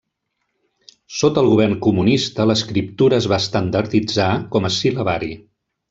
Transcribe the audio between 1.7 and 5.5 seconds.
comunista, l'escriptura es va estandarditzar com a sil·labari.